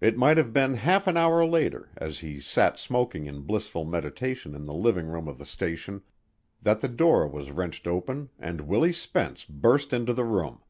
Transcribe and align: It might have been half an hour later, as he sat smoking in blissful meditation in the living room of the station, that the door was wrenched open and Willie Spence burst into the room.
It 0.00 0.16
might 0.18 0.38
have 0.38 0.52
been 0.52 0.74
half 0.74 1.06
an 1.06 1.16
hour 1.16 1.46
later, 1.46 1.88
as 1.96 2.18
he 2.18 2.40
sat 2.40 2.80
smoking 2.80 3.26
in 3.26 3.42
blissful 3.42 3.84
meditation 3.84 4.56
in 4.56 4.64
the 4.64 4.74
living 4.74 5.06
room 5.06 5.28
of 5.28 5.38
the 5.38 5.46
station, 5.46 6.02
that 6.60 6.80
the 6.80 6.88
door 6.88 7.28
was 7.28 7.52
wrenched 7.52 7.86
open 7.86 8.30
and 8.40 8.62
Willie 8.62 8.90
Spence 8.92 9.44
burst 9.44 9.92
into 9.92 10.12
the 10.14 10.24
room. 10.24 10.62